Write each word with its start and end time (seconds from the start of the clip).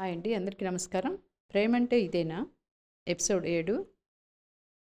Hi 0.00 0.12
అండి 0.12 0.34
అందరికీ 0.34 0.64
నమస్కారం. 0.64 1.18
ప్రేమ 1.52 1.74
అంటే 1.74 2.00
ఇదేనా? 2.00 2.46
ఎపిసోడ్ 3.08 3.46
ఏడు. 3.46 3.86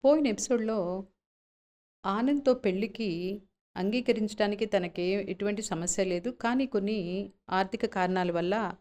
పోయిన 0.04 0.26
ఎపిసోడ్లో 0.26 1.06
ఆనంద్తో 2.06 2.54
పెళ్ళికి 2.54 3.42
అంగీకరించడానికి 3.76 4.66
తనకి 4.66 5.02
ఎటువంటి 5.02 5.62
సమస్య 5.62 6.04
లేదు 6.04 6.30
కానీ 6.30 6.66
కొన్ని 6.66 7.32
ఆర్థిక 7.50 7.86
కారణాల 7.86 8.32
వల్ల 8.32 8.74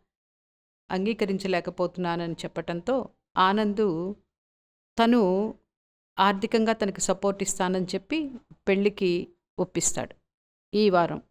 అంగీకరించలేకపోతున్నానని 0.91 2.33
చెప్పటంతో 2.33 3.09
ఆనందు 3.37 4.15
తను 4.99 5.53
ఆర్థికంగా 6.19 6.73
తనకు 6.73 6.99
సపోర్ట్ 6.99 7.43
ఇస్తానని 7.43 7.85
చెప్పి 7.85 8.31
పెళ్ళికి 8.67 9.33
ఒప్పిస్తాడు 9.59 10.15
ఈ 10.73 10.89
వారం. 10.89 11.21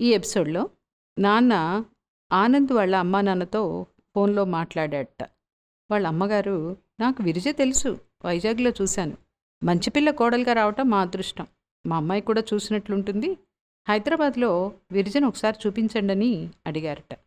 ఈ 0.00 0.12
ఎపిసోడ్లో 0.14 0.70
నాన్న 1.18 1.84
ఆనంద్ 2.32 2.72
వాళ్ళ 2.72 2.96
అమ్మా 2.96 3.20
నాన్నతో 3.20 3.86
ఫోన్లో 4.14 4.44
మాట్లాడాడట. 4.44 5.22
వాళ్ళ 5.90 6.06
అమ్మగారు 6.06 6.76
నాకు 7.00 7.22
విరిజ 7.22 7.48
తెలుసు 7.48 7.98
వైజాగ్లో 8.24 8.70
చూశాను. 8.70 9.16
మంచి 9.64 9.90
పిల్ల 9.90 10.10
కోడలుగా 10.10 10.52
రావటం 10.52 10.90
మా 10.90 11.00
అదృష్టం. 11.00 11.46
మా 11.86 11.96
అమ్మాయి 11.96 12.22
కూడా 12.22 12.42
చూసినట్లుంటుంది. 12.54 13.38
హైదరాబాద్లో 13.88 14.72
విరిజను 14.92 15.28
ఒకసారి 15.28 15.56
చూపించండి 15.66 16.12
అని 16.12 16.50
అడిగారట. 16.66 17.18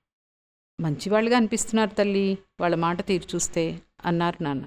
మంచివాళ్ళుగా 0.81 1.37
అనిపిస్తున్నారు 1.37 1.89
తల్లి 1.89 2.37
వాళ్ళ 2.61 2.75
మాట 2.75 3.05
తీరు 3.05 3.35
చూస్తే 3.35 3.81
అన్నారు 4.05 4.43
నాన్న. 4.43 4.63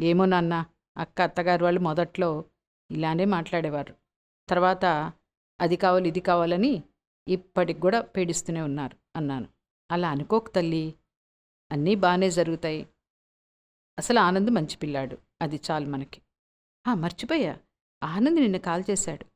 ఏమో 0.00 0.24
నాన్న 0.24 0.64
అక్క 0.96 1.22
అత్తగారు 1.22 1.64
వాళ్ళు 1.64 1.80
మొదట్లో 1.80 2.44
ఇలానే 2.90 3.24
మాట్లాడేవారు. 3.24 3.94
తర్వాత 4.48 5.12
అది 5.60 5.76
కావాలి 5.76 6.08
ఇది 6.08 6.20
కావాలని 6.20 6.82
ఇప్పటికి 7.28 7.80
కూడా 7.80 8.00
పీడిస్తూనే 8.00 8.60
ఉన్నారు 8.60 8.96
అన్నాను. 9.16 9.61
అలా 9.90 10.10
అనుకోకు 10.10 10.48
తల్లి. 10.48 10.94
అన్నీ 11.72 11.94
బాగానే 11.94 12.30
జరుగుతాయి. 12.30 12.88
అసలు 13.98 14.18
ఆనంద్ 14.18 14.50
మంచి 14.50 14.76
పిల్లాడు. 14.76 15.18
అది 15.42 15.60
చాలు 15.70 15.86
మనకి. 15.86 16.22
ఆ 16.86 16.94
మర్చిపోయా. 16.94 17.58
ఆనంద్ 18.02 18.40
నిన్న 18.40 18.56
కాల్ 18.56 18.84
చేశాడు. 18.90 19.26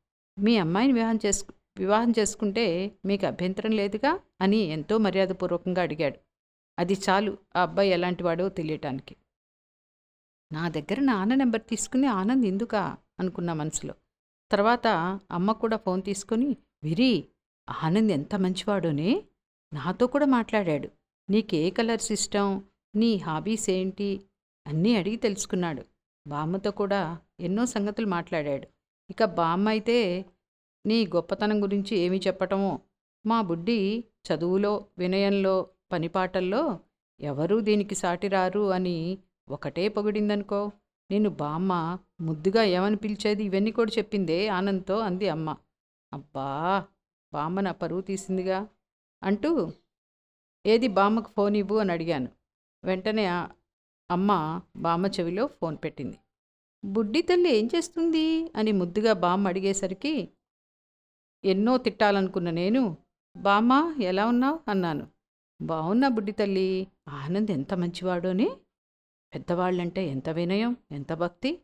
మీ 0.41 0.57
అమ్మాయిని 0.57 0.93
వివాహం 0.93 1.19
చేసుకు 1.27 1.53
వివాహం 1.79 2.13
చేసుకుంటే 2.19 2.93
మీకు 3.05 3.27
అభ్యంతరం 3.27 3.71
లేదుగా? 3.71 4.21
అని 4.41 4.57
ఎంతో 4.57 4.99
మర్యాదపూర్వకంగా 4.99 5.83
అడిగాడు. 5.83 6.19
అది 6.79 6.93
చాలు. 6.93 7.39
ఆ 7.57 7.63
అబ్బాయి 7.63 7.91
ఎలాంటివాడో 7.91 8.49
తెలియటానికి. 8.49 9.17
నా 10.53 10.69
దగ్గర 10.69 11.01
నాన్న 11.01 11.35
నెంబర్ 11.35 11.61
తీసుకుని 11.61 12.07
ఆనంద్ 12.07 12.47
ఎందుకా? 12.47 12.97
అనుకున్నా 13.21 13.55
మనసులో. 13.55 13.95
తర్వాత 14.51 14.87
అమ్మ 15.31 15.53
కూడా 15.53 15.77
ఫోన్ 15.77 16.03
తీసుకొని 16.03 16.57
విరి 16.85 17.29
ఆనంద్ 17.85 18.13
ఎంత 18.13 18.35
మంచివాడోనే? 18.35 19.25
నాతో 19.73 20.05
కూడా 20.07 20.27
మాట్లాడాడు. 20.37 20.89
నీకే 21.29 21.61
కలర్స్ 21.71 22.11
ఇష్టం 22.17 22.49
నీ 22.95 23.11
హాబీస్ 23.27 23.67
ఏంటి? 23.71 24.11
అన్నీ 24.67 24.93
అడిగి 24.97 25.19
తెలుసుకున్నాడు. 25.27 25.83
బామ్మతో 26.27 26.71
కూడా 26.73 27.01
ఎన్నో 27.41 27.65
సంగతులు 27.67 28.09
మాట్లాడాడు. 28.09 28.67
ఇక 29.11 29.25
బామ్మ 29.39 29.67
అయితే 29.69 29.99
నీ 30.85 30.99
గొప్పతనం 31.15 31.59
గురించి 31.65 31.95
ఏమి 31.97 32.19
చెప్పటమో 32.27 32.73
మా 33.25 33.39
బుడ్డి 33.43 33.79
చదువులో 34.29 34.73
వినయంలో 34.99 35.55
పనిపాటల్లో 35.93 36.63
ఎవరూ 37.21 37.57
దీనికి 37.61 37.95
సాటిరారు 37.95 38.65
అని 38.73 38.97
ఒకటే 39.49 39.85
పొగిడిందనుకో 39.89 40.61
నేను 41.11 41.29
బామ్మ 41.41 41.73
ముద్దుగా 42.21 42.63
ఏమని 42.71 42.97
పిలిచేది? 42.97 43.43
ఇవన్నీ 43.45 43.71
కూడా 43.71 43.91
చెప్పిందే 43.99 44.39
ఆనంద్తో 44.49 44.97
అంది 45.01 45.27
అమ్మ. 45.29 45.49
అబ్బా! 46.13 46.49
బామ్మ 47.33 47.61
నా 47.61 47.73
పరువు 47.73 48.03
తీసిందిగా. 48.03 48.59
అంటూ 49.23 49.73
ఏది 50.67 50.89
బామ్మకు 50.89 51.31
ఫోన్ 51.37 51.57
ఇవ్వు 51.57 51.79
అని 51.79 51.93
అడిగాను. 51.93 52.29
వెంటనే 52.85 53.27
అమ్మ 54.11 54.61
బామ్మ 54.77 55.07
చెవిలో 55.07 55.47
ఫోన్ 55.47 55.79
పెట్టింది. 55.85 56.19
బుడ్డి 56.85 57.23
తల్లి 57.23 57.57
ఏం 57.57 57.69
చేస్తుంది? 57.75 58.53
అని 58.57 58.73
ముద్దుగా 58.73 59.13
బామ్మ 59.13 59.49
అడిగేసరికి 59.49 60.29
ఎన్నో 61.45 61.79
తిట్టాలనుకున్న 61.79 62.51
నేను. 62.51 62.97
బామ్మ 63.37 63.95
ఎలా 64.01 64.27
ఉన్నావు? 64.27 64.61
అన్నాను. 64.71 65.09
బాగున్నా 65.63 66.09
బుడ్డి 66.09 66.33
తల్లి. 66.33 66.87
ఆనంద్ 67.09 67.51
ఎంత 67.51 67.75
మంచివాడోని. 67.75 68.51
పెద్దవాళ్ళంటే 69.35 70.07
ఎంత 70.07 70.29
వినయం 70.29 70.77
ఎంత 70.93 71.13
భక్తి. 71.13 71.61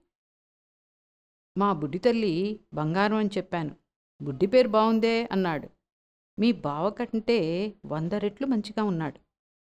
మా 1.59 1.73
బుడ్డి 1.73 1.99
తల్లి 1.99 2.61
బంగారం 2.75 3.17
అని 3.17 3.31
చెప్పాను. 3.37 3.77
బుడ్డి 4.23 4.47
పేరు 4.47 4.69
బాగుందే 4.69 5.29
అన్నాడు. 5.33 5.82
మీ 6.39 6.53
బావ 6.53 6.91
కంటే 6.91 7.39
వంద 7.87 8.13
రెట్లు 8.13 8.47
మంచిగా 8.47 8.85
ఉన్నాడు. 8.85 9.21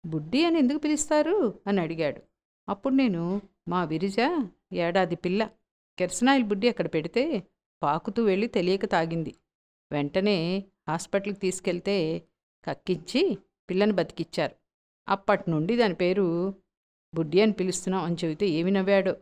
బుడ్డి 0.07 0.45
అని 0.45 0.59
ఎందుకు 0.59 0.77
పిలుస్తారు? 0.77 1.59
అని 1.67 1.81
అడిగాడు. 1.81 2.21
అప్పుడు 2.69 2.93
నేను 2.93 3.41
మా 3.67 3.83
విరిజ 3.83 4.15
ఏడాది 4.73 5.15
పిల్ల 5.15 5.49
కెరసనాయిల్ 5.99 6.43
బుడ్డి 6.45 6.69
అక్కడ 6.69 6.87
పెడితే 6.87 7.43
పాకుతూ 7.83 8.23
వెళ్ళి 8.23 8.47
తెలియక 8.47 8.85
తాగింది. 8.85 9.35
వెంటనే 9.91 10.65
హాస్పిటల్కి 10.89 11.39
తీసుకెళ్తే 11.39 12.21
కక్కించి 12.65 13.37
పిల్లని 13.69 13.91
బతికిచ్చారు. 13.91 14.55
అప్పటి 15.09 15.51
నుండి 15.51 15.77
దాని 15.77 15.93
పేరు 15.93 16.53
బుడ్డి 17.15 17.41
అని 17.41 17.51
పిలుస్తున్నాం 17.51 18.03
అని 18.03 18.15
చెబితే 18.23 18.47
ఏమి 18.47 18.71
నవ్వాడో? 18.71 19.15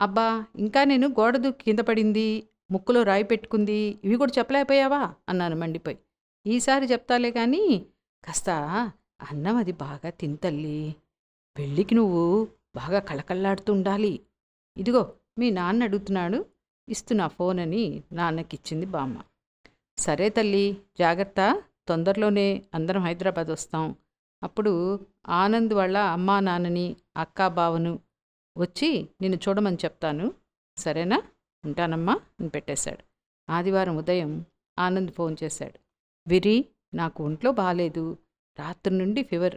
అబ్బా 0.00 0.44
ఇంకా 0.56 0.84
నేను 0.84 1.08
గోడ 1.08 1.36
దూకి 1.36 1.64
కింద 1.64 1.78
పడింది 1.78 2.48
ముక్కులో 2.70 3.02
రాయి 3.02 3.24
పెట్టుకుంది 3.24 3.98
ఇవి 4.04 4.16
కూడా 4.16 4.32
చెప్పలేకపోయావా? 4.38 5.14
అన్నాను 5.28 5.56
మండిపోయి. 5.56 5.98
ఈసారి 6.46 6.86
చెప్తాలే 6.86 7.30
కానీ 7.30 7.86
కాస్త 8.24 8.50
అన్నం 9.30 9.56
అది 9.56 9.72
బాగా 9.72 10.10
తింతల్లి 10.10 10.94
పెళ్ళికి 11.58 11.94
నువ్వు 11.94 12.48
బాగా 12.76 12.98
కళకళ్ళాడుతూ 12.98 13.72
ఉండాలి 13.72 14.20
ఇదిగో 14.76 15.12
మీ 15.38 15.50
నాన్న 15.50 15.82
అడుగుతున్నాడు 15.82 16.44
ఇస్తున్నా 16.88 17.28
ఫోన్ 17.28 17.58
అని 17.58 18.02
నాన్నకిచ్చింది 18.12 18.86
బామ్మ. 18.86 19.22
సరే 19.98 20.28
తల్లి 20.28 20.76
జాగ్రత్త 20.98 21.62
తొందరలోనే 21.88 22.62
అందరం 22.74 23.02
హైదరాబాద్ 23.02 23.46
వస్తాం. 23.46 23.96
అప్పుడు 24.42 25.00
ఆనంద్ 25.28 25.74
వాళ్ళ 25.74 25.96
అమ్మా 25.96 26.40
నాన్నని 26.40 26.96
అక్కా 27.16 27.48
బావను 27.48 27.98
వచ్చి 28.58 29.08
నిన్ను 29.20 29.38
చూడమని 29.48 29.76
చెప్తాను. 29.76 30.34
సరేనా? 30.76 31.22
ఉంటానమ్మా 31.64 32.20
అని 32.40 32.48
పెట్టేశాడు. 32.48 33.04
ఆదివారం 33.52 33.96
ఉదయం 33.96 34.44
ఆనంద్ 34.78 35.12
ఫోన్ 35.12 35.36
చేశాడు. 35.44 35.85
విరి 36.28 36.56
నాకు 36.94 37.24
ఒంట్లో 37.24 37.50
బాగాలేదు 37.52 38.16
రాత్రి 38.58 38.98
నుండి 38.98 39.22
ఫీవర్. 39.22 39.56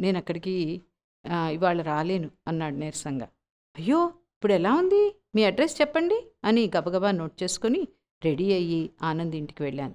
నేను 0.00 0.18
అక్కడికి 0.18 0.82
ఇవాళ 1.50 1.82
రాలేను 1.82 2.30
అన్నాడు 2.48 2.74
నీరసంగా. 2.74 3.28
అయ్యో 3.76 4.00
ఇప్పుడు 4.06 4.52
ఎలా 4.52 4.74
ఉంది? 4.74 5.16
మీ 5.34 5.44
అడ్రస్ 5.44 5.80
చెప్పండి 5.80 6.18
అని 6.44 6.70
గబగబా 6.76 7.10
నోట్ 7.10 7.42
చేసుకుని 7.42 7.88
రెడీ 8.24 8.52
అయ్యి 8.52 8.90
ఆనంద్ 9.02 9.36
ఇంటికి 9.36 9.62
వెళ్ళాను. 9.62 9.94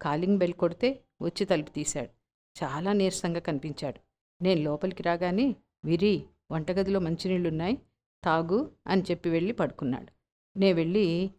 కాలింగ్ 0.00 0.38
బెల్ 0.38 0.52
కొడితే 0.52 1.00
వచ్చి 1.22 1.44
తలుపు 1.44 1.70
తీశాడు. 1.70 2.10
చాలా 2.56 2.92
నీరసంగా 2.92 3.40
కనిపించాడు. 3.40 4.00
నేను 4.42 4.60
లోపలికి 4.62 5.02
రాగానే 5.02 5.56
విరి 5.84 6.24
వంటగదిలో 6.50 7.00
మంచినీళ్ళున్నాయి 7.00 7.78
తాగు 8.24 8.70
అని 8.86 9.02
చెప్పి 9.10 9.30
వెళ్ళి 9.30 9.52
పడుకున్నాడు. 9.52 10.12
నే 10.58 10.72
వెళ్ళి 10.72 11.30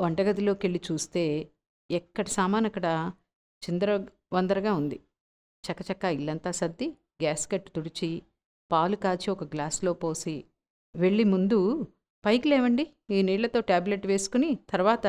వంటగదిలోకి 0.00 0.66
వెళ్ళి 0.66 0.80
చూస్తే 0.92 1.24
ఎక్కడి 1.92 2.30
సామాన్ 2.30 2.66
అక్కడ 2.66 2.86
చిందర 3.62 3.90
వందరగా 4.32 4.72
ఉంది. 4.74 4.98
చకచక 5.64 6.04
ఇల్లంతా 6.04 6.50
సర్ది 6.50 6.86
గ్యాస్ 7.22 7.44
కట్టు 7.52 7.70
తుడిచి 7.70 8.10
పాలు 8.70 8.96
కాచి 8.96 9.28
ఒక 9.30 9.44
గ్లాస్లో 9.44 9.92
పోసి 9.92 10.36
వెళ్ళి 10.94 11.24
ముందు 11.24 11.58
పైకి 12.24 12.48
లేవండి 12.48 12.84
ఈ 13.10 13.22
నీళ్ళతో 13.22 13.60
ట్యాబ్లెట్ 13.60 14.06
వేసుకుని 14.06 14.50
తర్వాత 14.70 15.06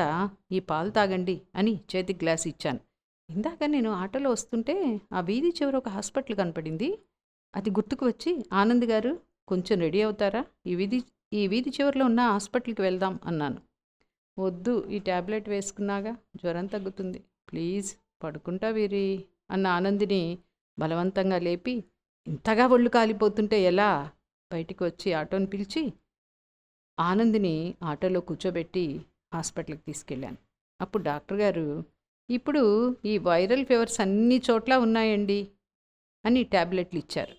ఈ 0.52 0.60
పాలు 0.70 0.90
తాగండి 0.90 1.36
అని 1.54 1.74
చేతికి 1.90 2.20
గ్లాస్ 2.24 2.46
ఇచ్చాను. 2.46 2.80
ఇందాక 3.28 3.58
నేను 3.64 3.90
ఆటోలో 4.02 4.30
వస్తుంటే 4.30 4.74
ఆ 5.12 5.20
వీధి 5.20 5.48
చివర 5.48 5.76
ఒక 5.76 5.88
హాస్పిటల్ 5.88 6.36
కనపడింది. 6.36 6.88
అది 7.54 7.70
గుర్తుకు 7.70 8.04
వచ్చి 8.06 8.32
ఆనంద్ 8.52 8.84
గారు 8.84 9.12
కొంచెం 9.48 9.76
రెడీ 9.80 10.00
అవుతారా? 10.02 10.42
ఈ 10.66 10.74
వీధి 10.74 10.98
ఈ 11.32 11.42
వీధి 11.46 11.70
చివరిలో 11.70 12.04
ఉన్న 12.04 12.20
హాస్పిటల్కి 12.20 12.82
వెళ్దాం 12.82 13.14
అన్నాను. 13.24 13.58
వద్దు 14.38 14.72
ఈ 14.90 14.98
ట్యాబ్లెట్ 14.98 15.48
వేసుకున్నాగా 15.48 16.12
జ్వరం 16.36 16.66
తగ్గుతుంది. 16.66 17.18
ప్లీజ్ 17.50 17.96
పడుకుంటా 18.22 18.68
వీరి 18.68 19.24
అన్న 19.50 19.66
ఆనందిని 19.66 20.38
బలవంతంగా 20.78 21.38
లేపి 21.38 21.84
ఇంతగా 22.26 22.66
ఒళ్ళు 22.66 22.90
కాలిపోతుంటే 22.90 23.62
ఎలా? 23.62 24.10
బయటికి 24.52 24.84
వచ్చి 24.84 25.12
ఆటోని 25.12 25.46
పిలిచి 25.46 25.92
ఆనందిని 26.98 27.74
ఆటోలో 27.82 28.20
కూర్చోబెట్టి 28.20 28.84
హాస్పిటల్కి 29.34 29.82
తీసుకెళ్ళాను. 29.82 30.38
అప్పుడు 30.80 31.02
డాక్టర్ 31.02 31.38
గారు 31.38 31.84
ఇప్పుడు 32.30 32.62
ఈ 33.04 33.18
వైరల్ 33.18 33.64
ఫీవర్స్ 33.66 34.00
అన్ని 34.00 34.42
చోట్ల 34.50 34.76
ఉన్నాయండి 34.76 35.40
అని 36.24 36.44
ట్యాబ్లెట్లు 36.44 36.98
ఇచ్చారు. 36.98 37.34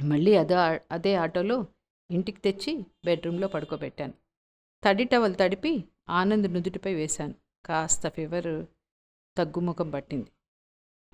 మళ్ళీ 0.00 0.34
అదే 0.34 0.54
అదే 0.90 1.14
ఆటోలో 1.14 1.66
ఇంటికి 2.10 2.40
తెచ్చి 2.40 2.72
బెడ్రూమ్లో 3.04 3.48
పడుకోబెట్టాను. 3.48 4.14
తడి 4.84 5.04
టవల్ 5.04 5.34
తడిపి 5.40 5.84
ఆనంద్ 6.08 6.54
నుదుటిపై 6.54 6.94
వేశాను. 6.94 7.34
కాస్త 7.66 8.08
ఫీవర్ 8.08 8.66
తగ్గుముఖం 9.36 9.90
పట్టింది. 9.90 10.30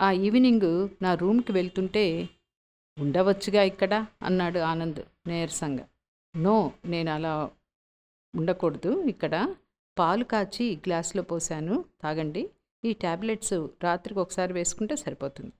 ఆ 0.01 0.11
ఈవినింగ్ 0.11 0.89
నా 1.01 1.15
రూమ్కి 1.15 1.51
వెళ్తుంటే 1.51 2.29
ఉండవచ్చుగా 2.99 3.63
ఇక్కడ? 3.63 4.05
అన్నాడు 4.21 4.59
ఆనంద్ 4.59 5.29
నీరసంగా. 5.29 5.87
నో 6.35 6.71
నేను 6.85 7.11
అలా 7.11 7.51
ఉండకూడదు. 8.35 9.01
ఇక్కడ 9.01 9.55
పాలు 9.99 10.23
కాచి 10.23 10.75
గ్లాసులో 10.75 11.23
పోసాను 11.23 11.85
తాగండి. 12.01 12.49
ఈ 12.85 12.93
ట్యాబ్లెట్స్ 12.93 13.67
రాత్రికి 13.83 14.19
ఒకసారి 14.19 14.53
వేసుకుంటే 14.53 14.95
సరిపోతుంది. 14.95 15.53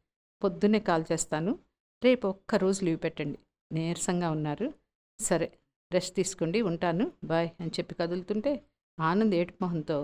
పొద్దున్నే 0.44 0.80
కాల్ 0.80 1.04
చేస్తాను. 1.12 1.60
రేపు 2.04 2.28
ఒక్క 2.28 2.56
రోజు 2.56 2.86
లీవ్ 2.86 3.00
పెట్టండి. 3.04 3.40
నీరసంగా 3.72 4.32
ఉన్నారు. 4.32 4.74
సరే. 5.20 5.52
రెస్ట్ 5.92 6.14
తీసుకోండి 6.16 6.60
ఉంటాను 6.70 7.06
బాయ్ 7.32 7.50
అని 7.62 7.72
చెప్పి 7.78 7.94
కదులుతుంటే 7.96 8.52
ఆనంద్ 8.98 9.36
ఏటుమొహంతో 9.42 9.98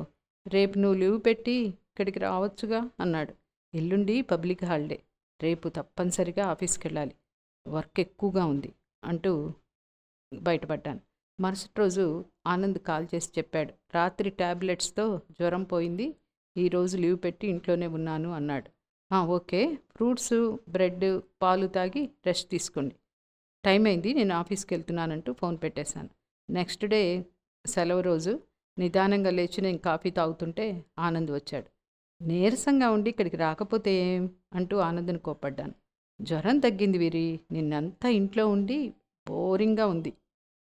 రేపు 0.45 0.75
నువ్వు 0.77 0.97
లీవ్ 1.01 1.17
పెట్టి 1.25 1.55
ఇక్కడికి 1.89 2.19
రావచ్చుగా 2.19 2.79
అన్నాడు. 2.99 3.33
ఎల్లుండి 3.73 4.15
పబ్లిక్ 4.31 4.63
హాలిడే 4.69 4.97
రేపు 5.39 5.67
తప్పనిసరిగా 5.69 6.43
ఆఫీస్కి 6.53 6.83
వెళ్ళాలి 6.87 7.15
వర్క్ 7.65 7.99
ఎక్కువగా 7.99 8.43
ఉంది 8.45 8.71
అంటూ 9.03 9.31
బయటపడ్డాను. 10.31 11.01
మరుసటి 11.39 11.77
రోజు 11.81 12.05
ఆనంద్ 12.47 12.79
కాల్ 12.87 13.07
చేసి 13.13 13.29
చెప్పాడు. 13.37 13.71
రాత్రి 13.95 14.29
ట్యాబ్లెట్స్తో 14.41 15.05
జ్వరం 15.39 15.63
పోయింది 15.73 16.07
ఈరోజు 16.55 16.95
లీవ్ 17.03 17.17
పెట్టి 17.25 17.45
ఇంట్లోనే 17.47 17.87
ఉన్నాను 17.97 18.29
అన్నాడు. 18.39 18.69
ఓకే 19.37 19.61
ఫ్రూట్స్ 19.95 20.35
బ్రెడ్ 20.69 21.05
పాలు 21.41 21.67
తాగి 21.67 22.03
రెస్ట్ 22.25 22.47
తీసుకోండి 22.53 22.95
టైం 23.65 23.85
అయింది 23.85 24.13
నేను 24.13 24.35
ఆఫీస్కి 24.35 24.75
వెళ్తున్నానంటూ 24.75 25.33
ఫోన్ 25.33 25.57
పెట్టేశాను. 25.63 26.09
నెక్స్ట్ 26.49 26.85
డే 26.85 27.25
సెలవు 27.65 28.01
రోజు 28.01 28.39
నిదానంగా 28.79 29.29
లేచి 29.29 29.61
నేను 29.61 29.77
కాఫీ 29.77 30.09
తాగుతుంటే 30.09 30.85
ఆనంద్ 30.99 31.31
వచ్చాడు. 31.31 31.65
నీరసంగా 32.23 32.89
ఉండి 32.89 33.09
ఇక్కడికి 33.09 33.37
రాకపోతే 33.37 33.93
ఏం? 33.95 34.29
అంటూ 34.53 34.77
ఆనంద్ని 34.77 35.19
కోప్పడ్డాను. 35.19 35.73
జ్వరం 36.21 36.59
తగ్గింది 36.59 36.97
వీరి 36.97 37.39
నిన్నంతా 37.51 38.09
ఇంట్లో 38.09 38.47
ఉండి 38.47 38.93
బోరింగ్గా 39.27 39.85
ఉంది. 39.85 40.13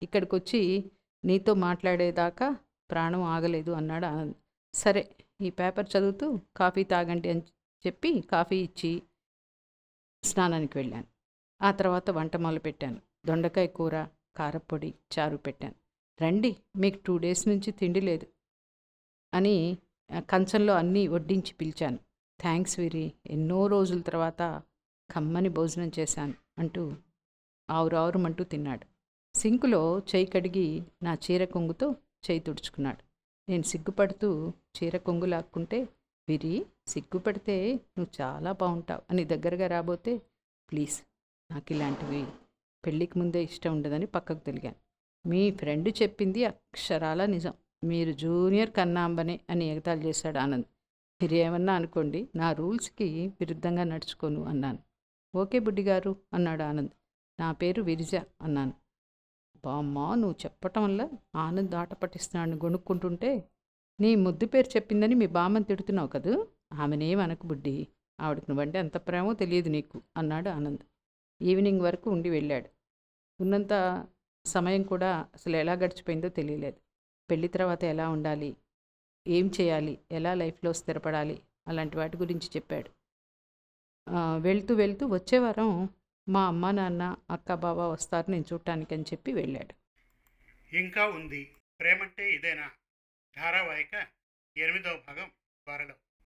ఇక్కడికి 0.02 0.36
వచ్చి 0.36 0.92
నీతో 1.26 1.54
మాట్లాడేదాకా 1.54 2.58
ప్రాణం 2.92 3.22
ఆగలేదు 3.24 3.72
అన్నాడు 3.72 4.06
ఆనంద్. 4.06 4.34
సరే 4.74 5.10
ఈ 5.42 5.50
పేపర్ 5.50 5.88
చదువుతూ 5.98 6.40
కాఫీ 6.58 6.84
తాగండి 6.84 7.30
అని 7.30 7.42
చెప్పి 7.88 8.22
కాఫీ 8.32 8.58
ఇచ్చి 8.58 9.02
స్నానానికి 10.24 10.78
వెళ్ళాను. 10.78 11.19
ఆ 11.62 11.70
తర్వాత 11.72 12.10
వంట 12.10 12.36
మొదలుపెట్టాను 12.38 13.00
దొండకాయ 13.26 13.68
కూర 13.78 13.96
కారప్పొడి 14.38 14.90
చారు 15.14 15.38
పెట్టాను. 15.38 15.76
రండి 16.20 16.52
మీకు 16.76 17.00
టూ 17.06 17.14
డేస్ 17.18 17.44
నుంచి 17.48 17.70
తిండి 17.72 18.02
లేదు 18.02 18.28
అని 19.34 19.56
కంచంలో 20.30 20.74
అన్నీ 20.74 21.04
వడ్డించి 21.08 21.54
పిలిచాను. 21.54 22.00
థ్యాంక్స్ 22.40 22.76
వీరి 22.80 23.06
ఎన్నో 23.28 23.60
రోజుల 23.68 24.02
తర్వాత 24.02 24.42
కమ్మని 25.10 25.50
భోజనం 25.50 25.92
చేశాను 26.00 26.36
అంటూ 26.60 26.84
ఆవురావురమంటూ 27.70 28.44
తిన్నాడు. 28.44 28.86
సింకులో 29.36 29.82
చేయి 30.12 30.26
కడిగి 30.26 30.68
నా 31.04 31.14
చీర 31.26 31.44
కొంగుతో 31.46 31.88
చేయి 32.26 32.40
తుడుచుకున్నాడు. 32.40 33.02
నేను 33.48 33.64
సిగ్గుపడుతూ 33.64 34.30
చీర 34.78 34.98
కొంగు 34.98 35.26
లాక్కుంటే 35.26 35.80
విరి 36.28 36.56
సిగ్గుపడితే 36.88 37.56
నువ్వు 37.98 38.12
చాలా 38.22 38.52
బాగుంటావు 38.52 39.04
అని 39.12 39.24
దగ్గరగా 39.26 39.68
రాబోతే 39.68 40.14
ప్లీజ్ 40.70 40.98
నాకు 41.50 41.74
ఇలాంటివి 41.74 42.22
పెళ్ళికి 42.84 43.20
ముందే 43.20 43.44
ఇష్టం 43.44 43.72
ఉండదని 43.72 44.06
పక్కకు 44.06 44.40
తెలిగాను 44.40 44.80
మీ 45.26 45.52
ఫ్రెండ్ 45.52 45.90
చెప్పింది 46.02 46.46
అక్షరాల 46.46 47.26
నిజం. 47.26 47.54
మీరు 47.84 48.12
జూనియర్ 48.12 48.72
కన్నాంబనే 48.72 49.40
అని 49.50 49.66
ఎగతాళి 49.66 50.02
చేశాడు 50.08 50.38
ఆనంద్. 50.38 50.68
మీరేమన్నా 51.22 51.74
అనుకోండి 51.74 52.30
నా 52.36 52.54
రూల్స్కి 52.54 53.08
విరుద్ధంగా 53.40 53.84
నడుచుకోను 53.84 54.42
అన్నాను. 54.44 54.80
ఓకే 55.34 55.60
బుడ్డిగారు 55.60 56.16
అన్నాడు 56.34 56.64
ఆనంద్. 56.64 56.94
నా 57.40 57.52
పేరు 57.52 57.82
విరిజ 57.82 58.16
అన్నాను. 58.42 58.74
బామ్మా 59.66 60.16
నువ్వు 60.16 60.36
చెప్పటం 60.46 60.84
వల్ల 60.84 61.02
ఆనంద్ 61.36 61.76
ఆట 61.76 61.94
పట్టిస్తున్నాడు 61.94 62.58
గొనుక్కుంటుంటే 62.66 63.32
నీ 64.00 64.16
ముద్దు 64.16 64.46
పేరు 64.46 64.70
చెప్పిందని 64.76 65.16
మీ 65.16 65.28
బామ్మని 65.28 65.66
తిడుతున్నావు 65.66 66.08
కదూ? 66.08 66.34
ఆమెనేం 66.74 67.20
అనకు 67.20 67.46
బుడ్డి? 67.48 67.76
ఆవిడకి 68.20 68.48
నువ్వంటే 68.50 68.80
ఎంత 68.80 68.98
ప్రేమో 69.08 69.34
తెలియదు 69.34 69.70
నీకు 69.70 69.98
అన్నాడు 70.18 70.50
ఆనంద్. 70.50 70.84
ఈవినింగ్ 71.42 71.82
వరకు 71.82 72.10
ఉండి 72.10 72.30
వెళ్ళాడు. 72.30 72.70
ఉన్నంత 73.42 74.08
సమయం 74.46 74.84
కూడా 74.84 75.28
అసలు 75.34 75.56
ఎలా 75.56 75.74
గడిచిపోయిందో 75.74 76.30
తెలియలేదు. 76.30 76.78
పెళ్ళి 77.30 77.48
తర్వాత 77.48 77.84
ఎలా 77.84 78.10
ఉండాలి? 78.10 78.56
ఏం 79.28 79.52
చేయాలి? 79.62 80.00
ఎలా 80.12 80.34
లైఫ్లో 80.34 80.74
స్థిరపడాలి? 80.74 81.42
అలాంటి 81.68 81.98
వాటి 81.98 82.18
గురించి 82.18 82.48
చెప్పాడు. 82.56 82.90
వెళ్తూ 84.42 84.76
వెళ్తూ 84.76 85.08
వచ్చే 85.08 85.40
వారం 85.40 85.90
మా 86.30 86.48
అమ్మ 86.48 86.72
నాన్న 86.72 87.16
అక్క 87.30 87.54
బావ 87.54 87.92
వస్తారు 87.92 88.32
నేను 88.32 88.46
చూడటానికి 88.54 88.94
అని 88.94 89.04
చెప్పి 89.04 89.34
వెళ్ళాడు. 89.34 89.74
ఇంకా 90.76 91.06
ఉంది. 91.08 91.52
ప్రేమంటే 91.80 92.32
ఇదేనా? 92.32 92.72
ధారావాహిక 93.38 94.06
ఎనిమిదవ 94.58 95.02
భాగం 95.08 95.28
త్వరలో 95.66 95.94